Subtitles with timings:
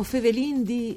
[0.00, 0.96] O fevelin di...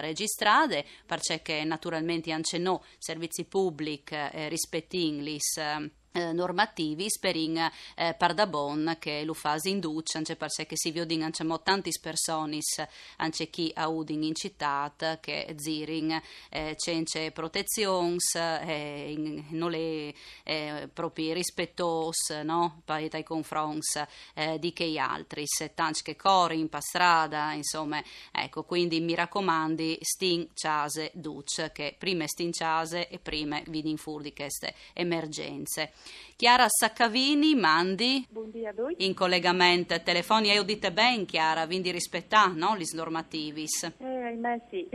[0.00, 8.14] registrate, perché naturalmente anche no servizi pubblici eh, rispettino eh, eh, normativi per in eh,
[8.14, 12.58] Pardabon che lo fa in duce anche perché si vede anche tanti persone
[13.16, 20.88] anche chi ha udin in città che zirin eh, c'è protezioni eh, non le eh,
[20.92, 23.70] proprio rispettos no per i confronti
[24.34, 29.98] eh, di che altri se tanti che corri in strada insomma ecco quindi mi raccomandi
[30.00, 35.92] stin ciase duce che prima stin ciase e prima vidi in fur di queste emergenze
[36.36, 38.26] Chiara Saccavini, mandi
[38.96, 40.54] in collegamento telefonico.
[40.54, 43.66] E udite bene, Chiara, quindi rispettare no, gli normativi.
[43.98, 44.88] Eh, ahimè sì.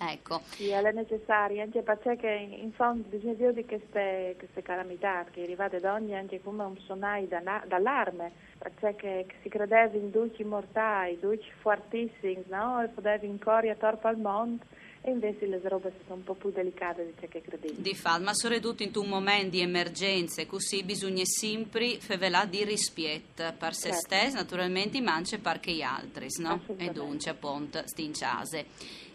[0.00, 0.40] Ecco.
[0.46, 5.78] Sì, è necessario, anche perché in fondo bisogna dire di queste, queste calamità che arrivate
[5.78, 12.42] da ogni anche come un sonai d'allarme, perché si credeva in duci mortai, duci fortissimi,
[12.48, 12.82] no?
[12.82, 14.64] E potevi incorrere a torpo al mondo
[15.06, 17.74] e invece le robe sono un po' più delicate di ciò che credevi.
[17.76, 23.44] Di fatto, ma soprattutto in un momento di emergenze, così bisogna sempre fare di rispetto
[23.58, 24.06] per se certo.
[24.06, 26.62] stessi, naturalmente, ma anche per gli altri, no?
[26.78, 28.64] E dunque, appunto, stinciase.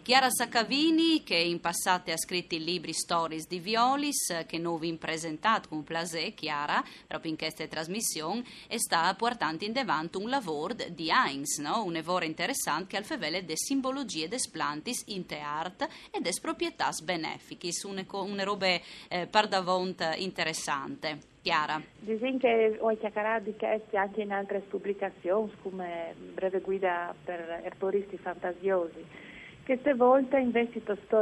[0.02, 4.94] Chiara Saccavini, che in passato ha scritto i libri Stories di Violis, che noi vi
[4.94, 10.74] presentato con Plasè, Chiara, proprio in questa trasmissione, e sta portando in davanti un lavoro
[10.88, 11.84] di Heinz, no?
[11.84, 16.40] un lavoro interessante che al fevele de simbologie des plantis in te art e des
[16.40, 21.28] proprietas beneficis, una, una roba eh, pardavont interessante.
[21.42, 21.80] Chiara.
[22.00, 28.18] Diciamo che ho chiacchierato di questo anche in altre pubblicazioni, come Breve guida per erboristi
[28.18, 29.28] fantasiosi
[29.64, 31.20] queste volte invece sto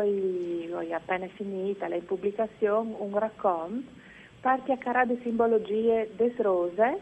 [0.95, 3.91] appena finita la pubblicazione, un racconto,
[4.41, 7.01] parti a cara simbologie des roses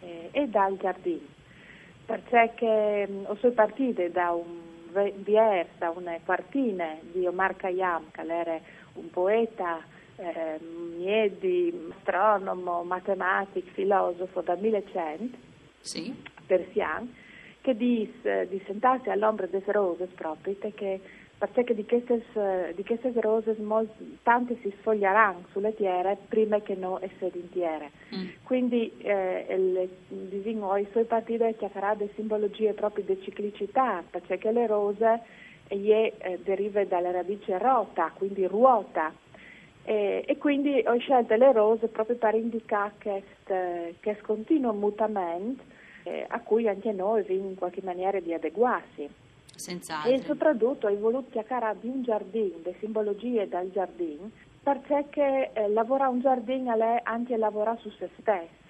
[0.00, 1.32] eh, e dal giardino.
[2.06, 4.64] Perché mm, ho sono partite da un
[5.16, 8.58] bier, da una quartine di Omar Khayyam, che era
[8.94, 9.80] un poeta,
[10.16, 15.36] eh, miedi, astronomo, matematico, filosofo da 1100,
[15.80, 16.14] sì.
[16.46, 17.08] persiano,
[17.64, 21.00] che disse di sentarsi all'ombra delle rose proprio che
[21.38, 23.56] perché di queste, di queste rose
[24.22, 27.90] tante si sfoglieranno sulle tiere prima che non essere intiere.
[28.14, 28.26] Mm.
[28.42, 34.66] Quindi eh, il disegno, i suoi partiti chiamerà delle simbologie proprio di ciclicità, perché le
[34.66, 35.20] rose
[35.68, 39.12] eh, deriva dalla radice rota, quindi ruota.
[39.86, 42.92] E, e, quindi ho scelto le rose proprio per indicare
[44.00, 45.72] questo continuo mutamento
[46.04, 49.08] eh, a cui anche noi in qualche maniera di adeguarsi.
[49.54, 50.10] Senz'altro.
[50.10, 54.30] E soprattutto hai voluto chiacchierare di un giardino, le simbologie del giardino,
[54.62, 58.62] perché eh, lavorare un giardino è anche lavorare su se stesso.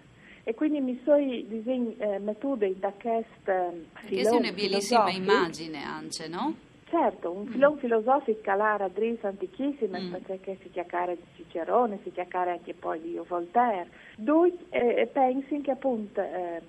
[0.47, 3.83] E quindi mi sono eh, mettuto in questa filone.
[4.09, 6.55] Questa è una bellissima immagine anche, no?
[6.91, 7.51] Certo, un mm.
[7.51, 10.15] filone filosofico che era dris antichissimo, mm.
[10.27, 13.89] perché si chiacchiera di Cicerone, si chiacchiera anche poi di Voltaire.
[14.17, 16.61] Due eh, pensi che appunto eh,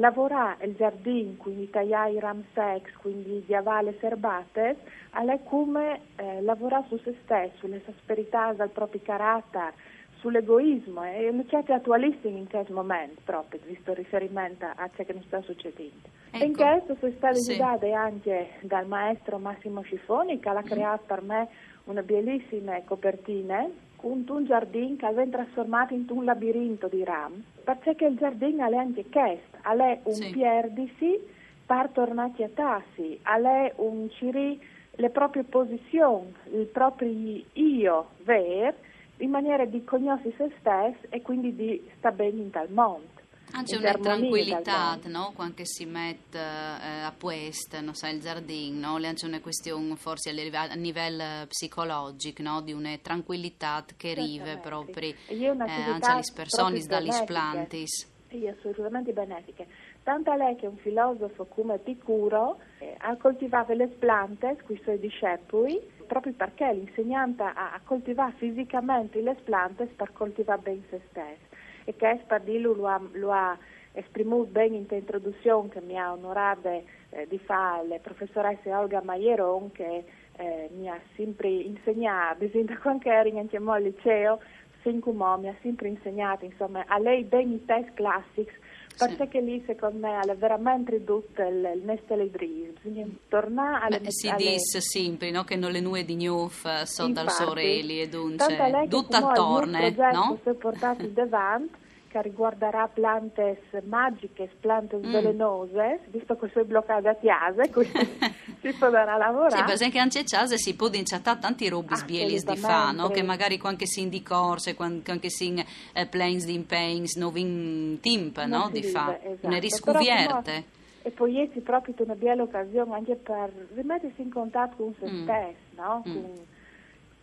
[0.00, 4.76] lavorare il giardino, quindi tagliare i ramsex, quindi diavale serbate,
[5.10, 9.74] è come eh, lavorare su se stesso, sulle asperità del proprio carattere,
[10.20, 15.12] sull'egoismo e eh, certi attualisti in questo momento proprio, visto il riferimento a ciò che
[15.12, 16.08] non sta succedendo.
[16.30, 16.44] Ecco.
[16.44, 17.92] In questo sono state sì.
[17.92, 21.48] anche dal maestro Massimo Scifoni che ha creato per me
[21.84, 23.68] una bellissima copertina
[24.00, 28.74] con un giardino che aveva trasformato in un labirinto di ram, perché il giardino è
[28.74, 30.30] anche questo, è un sì.
[30.30, 31.20] pierdisi
[31.66, 34.58] per tornare a tassi, è un ciri
[34.92, 37.10] le proprie posizioni, il proprio
[37.52, 38.76] io vero,
[39.18, 43.08] in maniera di conoscere se stesso e quindi di stare bene in tal mondo.
[43.52, 45.32] Anche una tranquillità, no?
[45.34, 49.06] Quando si mette eh, a questo, so, il giardino, no?
[49.06, 52.60] Anche una questione forse a livello, psicologico, no?
[52.62, 58.08] Di una tranquillità che arriva proprio eh, anche alle persone, dalle plantis.
[58.28, 59.66] Sì, assolutamente benefiche.
[60.04, 65.00] Tanto lei che un filosofo come Epicuro eh, ha coltivato le piante con i suoi
[65.00, 71.50] discepoli proprio perché l'insegnante ha coltivato fisicamente le piante per coltivare bene se stesso
[71.90, 73.58] e che per dirlo lo ha, lo ha
[73.92, 79.72] esprimuto bene in introduzione che mi ha onorato eh, di fare la professoressa Olga Maieron
[79.72, 80.04] che
[80.36, 84.40] eh, mi ha sempre insegnato, da quando ero in al liceo,
[84.80, 88.54] fin come mi ha sempre insegnato, insomma, a lei bene i test classics,
[88.96, 89.44] perché sì.
[89.44, 94.00] lì secondo me è veramente ridotto il, il Dries, bisogna tornare alle...
[94.00, 94.52] Beh, si alle...
[94.52, 95.44] dice sempre no?
[95.44, 99.78] che non le nue di Gnuf sono dal sorelli e dunque tutto attorno,
[100.12, 100.38] no?
[100.42, 101.76] Si è portato davanti
[102.10, 105.12] che riguarderà plantes magiche, plantes mm.
[105.12, 108.18] velenose, visto che sono bloccate a Tiase, quindi
[108.60, 109.56] si potrà lavorare.
[109.56, 113.08] Sì, per esempio anche a Tiase si può inciattare tanti robi sbielis di fa, no?
[113.10, 117.36] che magari quando si in di corse, quando si in eh, planes di impegns, non
[117.36, 118.68] in timp, no?
[118.72, 119.48] di fa, esatto.
[119.48, 120.64] ne riscuvierte.
[121.02, 125.22] E poi si proprio una bella occasione anche per rimettersi in contatto con se mm.
[125.22, 126.02] stesso, no?
[126.06, 126.12] Mm.
[126.12, 126.34] Con,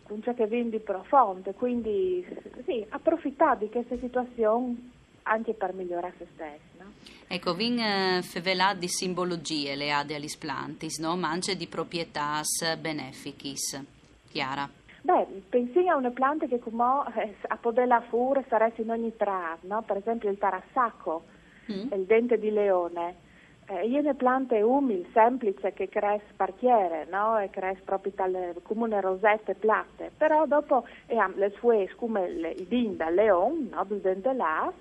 [0.08, 2.26] con ciò che vendi profondo, quindi
[2.64, 4.90] sì, approfittare di questa situazione
[5.24, 6.78] anche per migliorare se stessi.
[6.78, 6.92] No?
[7.28, 11.16] Ecco, vin eh, fevelà di simbologie le ade agli splantis, no?
[11.16, 12.40] ma anche di proprietà
[12.80, 13.84] beneficis.
[14.30, 14.68] Chiara?
[15.02, 19.60] Beh, pensi a una pianta che come eh, a podella fure saresti in ogni trave,
[19.62, 19.82] no?
[19.82, 21.24] per esempio il tarassaco,
[21.70, 21.92] mm.
[21.92, 23.26] il dente di leone
[23.70, 27.38] eh, io ne piante umili, semplici, che cresce partiere, no?
[27.38, 31.88] E cresce proprio dalle comune rosette platte, però dopo eh, le sue
[32.28, 33.84] le, i din da leon, no?
[33.84, 34.72] Del là,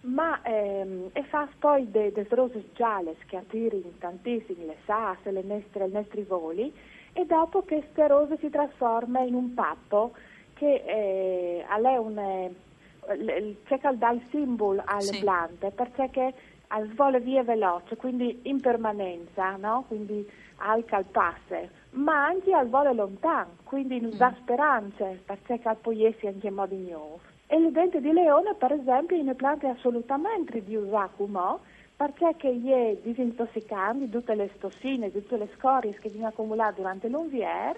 [0.00, 5.86] ma ehm, e fa poi delle rose gialle che attirano tantissimo le sasse, le nestre,
[5.86, 6.72] i nostri voli,
[7.12, 10.12] e dopo queste rose si trasforma in un pappo
[10.54, 15.20] che eh, è un, eh, c'è dal simbolo alle sì.
[15.20, 16.34] piante, perché
[16.74, 19.84] al svole via veloce, quindi in permanenza, no?
[19.86, 24.34] quindi al calpasse, ma anche al volo lontano, quindi in mm.
[24.40, 27.20] speranze, perché calpoiesi anche in modo nuovo.
[27.46, 31.60] E il dente di leone, per esempio, è una pianta assolutamente di usacumo,
[31.96, 37.76] perché è disintossicante di tutte le tossine, tutte le scorie che vengono accumulate durante l'unvier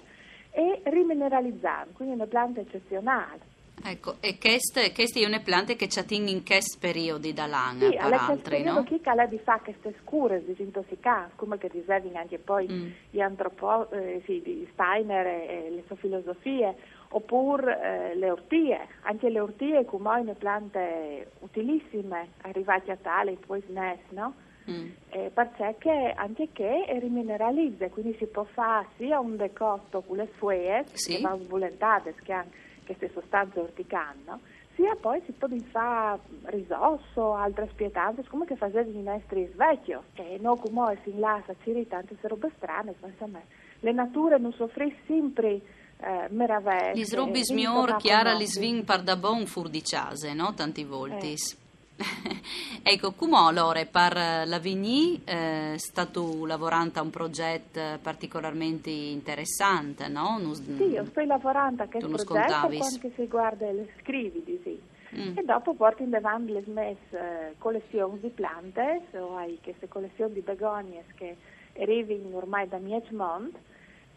[0.53, 3.55] e rimineralizzante, quindi è una pianta eccezionale.
[3.85, 8.13] Ecco, e queste, queste sono piante che ci attingono in che periodi dall'anno, sì, per
[8.13, 8.85] altri, no?
[8.89, 12.91] Sì, che di fa queste scure disintossicanti, come che riservano anche poi mm.
[13.11, 16.75] gli antropo, eh, sì, di Steiner e, le sue filosofie,
[17.11, 23.63] oppure eh, le ortie, anche le ortie come sono piante utilissime, arrivate a tale, poi
[23.69, 24.35] SNES, no?
[24.69, 24.89] Mm.
[25.11, 30.85] Eh, perché anche che rimineralizza, quindi si può fare sia un decotto con le sue,
[30.93, 31.15] sì.
[31.15, 32.51] che vanno svulentate, che hanno
[32.87, 34.39] queste sostanze orticane,
[34.77, 40.39] sia poi si può fare risosso, altre spietanze, come che facevano i nostri svecchio, che
[40.41, 43.41] non come si inlassa, ci tante robe strane, ma insomma,
[43.81, 45.61] le nature non soffriscono sempre
[45.99, 46.93] eh, meraviglie.
[46.95, 50.53] Gli srubis mior, chiara, li svin par da bon fur di case, no?
[50.55, 51.53] Tanti voltis.
[51.53, 51.66] Eh.
[52.83, 60.09] ecco, come allora per la Vigny è eh, stato lavorando a un progetto particolarmente interessante,
[60.09, 60.39] no?
[60.39, 64.95] Nus, sì, io sto lavorando a questo progetto quando si guarda le scrivi, sì.
[65.17, 65.39] Mm.
[65.39, 70.35] E dopo porto in avanti le mie eh, collezioni di piante, o hai queste collezioni
[70.35, 71.37] di begonie che
[71.79, 73.57] arrivano ormai da Miechmont,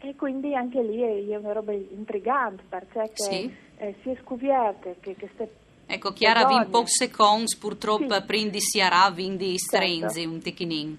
[0.02, 3.54] e quindi anche lì è, una roba intrigante perché sì.
[3.76, 5.59] eh, si è scoperto che queste
[5.92, 8.22] Ecco, Chiara, vi in pochi secondi purtroppo sì.
[8.22, 10.30] prendi sia quindi strenzi certo.
[10.34, 10.98] un ticchinin.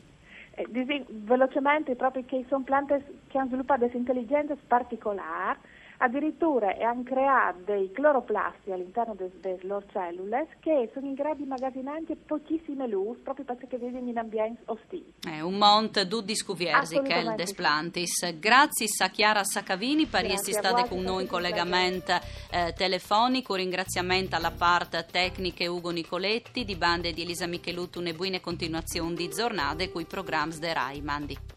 [0.53, 0.67] Eh,
[1.09, 5.57] velocemente, proprio che sono piante che hanno sviluppato delle intelligenze particolari
[6.03, 12.03] Addirittura hanno creato dei cloroplasti all'interno delle loro cellule che sono in grado di immagazzinare
[12.25, 15.13] pochissime luci proprio perché vivono in ambienti ostili.
[15.21, 18.35] È un monte du discuviersi che è il Desplantis.
[18.39, 22.13] Grazie a Chiara Saccavini per essere stata con noi in collegamento
[22.49, 23.53] eh, telefonico.
[23.53, 29.13] Un ringraziamento alla parte tecnica Ugo Nicoletti di bande di Elisa Michelutu e buone continuazioni
[29.13, 31.01] di giornate con i programmi de Rai.
[31.01, 31.50] Mandi.